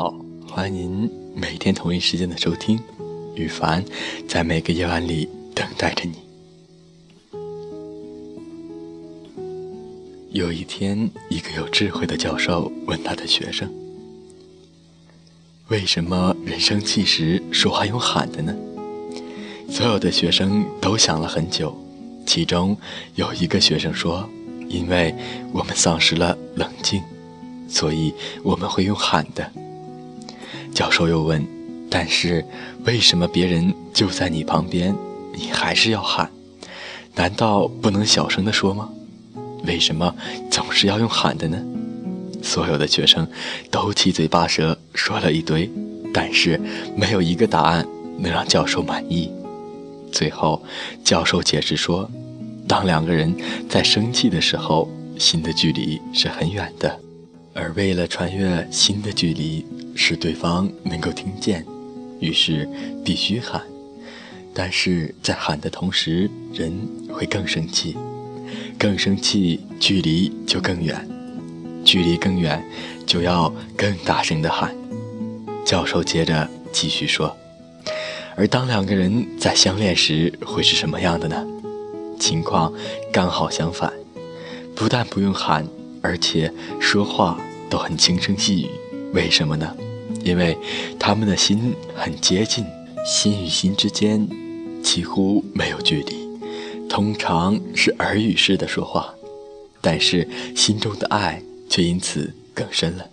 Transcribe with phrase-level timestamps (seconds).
[0.00, 0.14] 好，
[0.46, 2.78] 欢迎您每天同一时间的收听，
[3.34, 3.84] 羽凡
[4.28, 6.14] 在每个夜晚里等待着你。
[10.30, 13.68] 有一天，一个有智慧的教授问他的学生
[15.66, 18.54] ：“为什么人生气时说话用喊的呢？”
[19.68, 21.76] 所有的学生都想了很久，
[22.24, 22.76] 其中
[23.16, 24.30] 有一个学生说
[24.70, 25.12] ：“因为
[25.52, 27.02] 我们丧失了冷静。”
[27.68, 29.52] 所以我们会用喊的。
[30.78, 31.44] 教授又问
[31.90, 32.44] ：“但是
[32.84, 34.94] 为什么别人就在你旁边，
[35.34, 36.30] 你还是要喊？
[37.16, 38.88] 难道不能小声的说吗？
[39.64, 40.14] 为什么
[40.48, 41.60] 总是要用喊的呢？”
[42.44, 43.26] 所有的学生
[43.72, 45.68] 都七嘴八舌说了一堆，
[46.14, 46.60] 但是
[46.94, 47.84] 没有一个答案
[48.16, 49.28] 能让教授满意。
[50.12, 50.62] 最后，
[51.02, 52.08] 教授解释说
[52.68, 53.34] ：“当两个人
[53.68, 54.88] 在生气的时候，
[55.18, 56.96] 心的距离是很远的。”
[57.60, 59.66] 而为了穿越新的距离，
[59.96, 61.66] 使对方能够听见，
[62.20, 62.68] 于是
[63.04, 63.60] 必须喊。
[64.54, 66.72] 但是在喊的同时，人
[67.10, 67.96] 会更生气，
[68.78, 71.06] 更生气，距离就更远，
[71.84, 72.64] 距离更远，
[73.04, 74.72] 就要更大声的喊。
[75.64, 77.36] 教授接着继续说
[78.36, 81.44] ：“而当两个人在相恋时，会是什么样的呢？
[82.20, 82.72] 情况
[83.12, 83.92] 刚好相反，
[84.76, 85.66] 不但不用喊，
[86.08, 87.38] 而且说话。”
[87.70, 88.68] 都很轻声细语，
[89.12, 89.76] 为什么呢？
[90.24, 90.56] 因为
[90.98, 92.64] 他们的心很接近，
[93.04, 94.26] 心与心之间
[94.82, 96.16] 几乎没有距离，
[96.88, 99.12] 通常是耳语式的说话，
[99.82, 103.04] 但是心中的爱却因此更深了。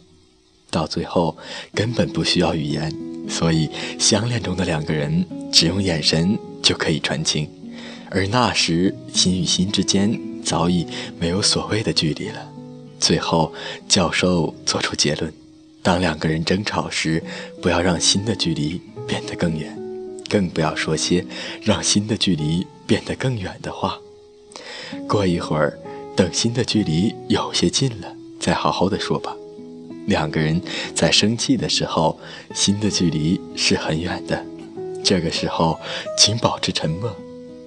[0.72, 1.38] 到最后
[1.74, 2.90] 根本不需要语言，
[3.28, 7.50] 所以相恋中的两个人只用眼神就可以传情，
[8.10, 10.88] 而那时心与心之间早已
[11.20, 12.54] 没有所谓的距离了。
[13.00, 13.54] 最后，
[13.88, 15.32] 教授做出结论：
[15.84, 17.22] 当两个人争吵时，
[17.62, 19.78] 不要让心的距离变得更远，
[20.30, 21.26] 更不要说些
[21.62, 24.00] 让心的距离变得更远的话。
[25.08, 25.78] 过一会儿，
[26.16, 29.36] 等心的距离有些近了，再好好的说吧。
[30.08, 30.62] 两个人
[30.96, 32.20] 在生气的时候，
[32.54, 34.44] 心的距离是很远的。
[35.04, 35.78] 这个时候，
[36.18, 37.16] 请保持沉默，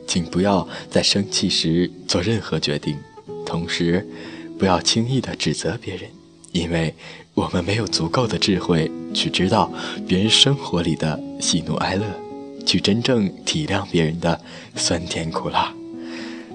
[0.06, 2.96] 请不要在生气时做任何决定，
[3.44, 4.04] 同时。
[4.58, 6.10] 不要轻易的指责别人，
[6.52, 6.92] 因为
[7.34, 9.72] 我们没有足够的智慧去知道
[10.06, 12.04] 别人生活里的喜怒哀乐，
[12.66, 14.40] 去真正体谅别人的
[14.74, 15.72] 酸甜苦辣。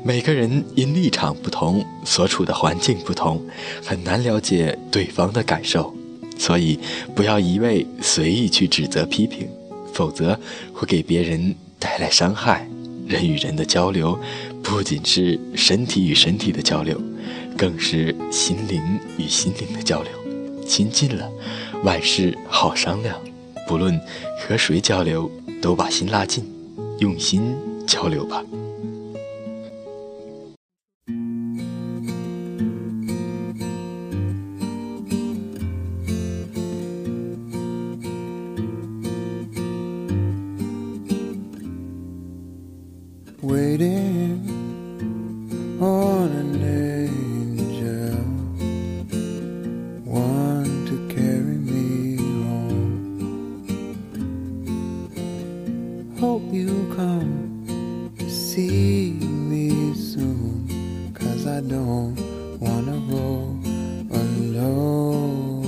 [0.03, 3.41] 每个人因立场不同，所处的环境不同，
[3.85, 5.95] 很难了解对方的感受，
[6.37, 6.77] 所以
[7.15, 9.47] 不要一味随意去指责批评，
[9.93, 10.37] 否则
[10.73, 12.67] 会给别人带来伤害。
[13.07, 14.19] 人与人的交流，
[14.61, 17.01] 不仅是身体与身体的交流。
[17.57, 18.81] 更是心灵
[19.17, 20.11] 与心灵的交流，
[20.65, 21.31] 亲近了，
[21.83, 23.19] 万事好商量。
[23.67, 23.99] 不论
[24.39, 25.31] 和谁交流，
[25.61, 26.43] 都把心拉近，
[26.99, 27.55] 用心
[27.87, 28.43] 交流吧。
[56.23, 57.67] hope you come
[58.29, 61.11] see me soon.
[61.13, 62.15] Cause I don't
[62.61, 63.59] wanna go
[64.21, 65.65] alone.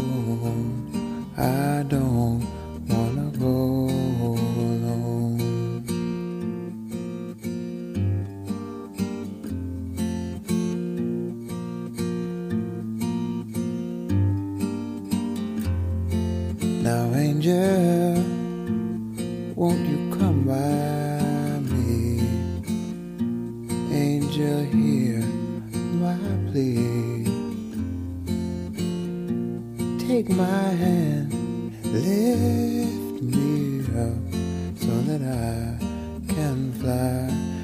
[1.38, 2.48] I don't
[2.88, 3.90] wanna go
[4.72, 5.36] alone.
[16.82, 18.15] Now, angel
[19.56, 22.20] won't you come by me?
[23.96, 25.22] Angel, hear
[26.02, 26.18] my
[26.52, 27.24] plea.
[30.08, 31.32] Take my hand,
[31.86, 37.55] lift me up so that I can fly.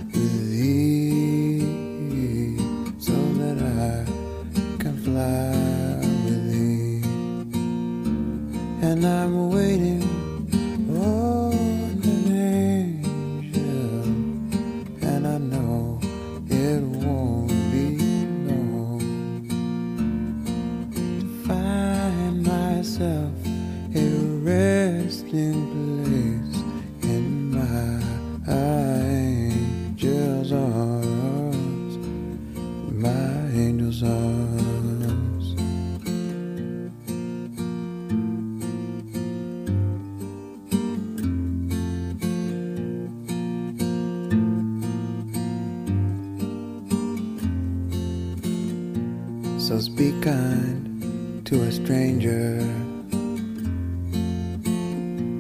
[49.72, 52.60] So speak kind to a stranger.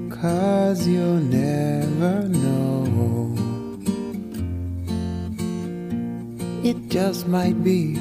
[0.10, 3.36] Cause you'll never know.
[6.64, 7.98] It just might be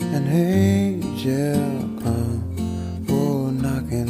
[0.00, 1.60] an angel
[2.00, 4.08] come oh, knocking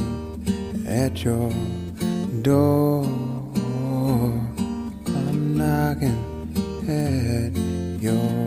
[0.87, 1.51] at your
[2.43, 3.03] door.
[5.07, 6.23] Come knocking
[6.87, 8.44] at your door.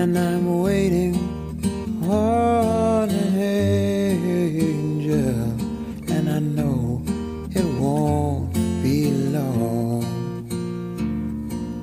[0.00, 1.14] And I'm waiting
[2.08, 5.18] on an angel.
[6.10, 7.02] And I know
[7.50, 10.00] it won't be long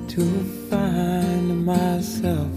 [0.08, 0.24] to
[0.68, 2.50] find myself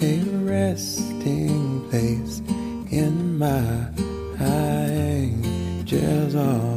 [0.00, 2.40] a resting place
[2.90, 3.90] in my
[4.40, 6.75] angel's arms.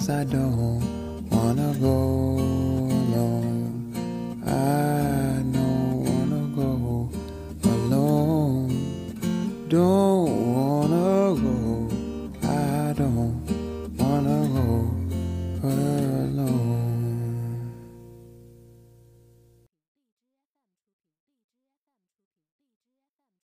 [0.00, 2.79] Cause I don't wanna go.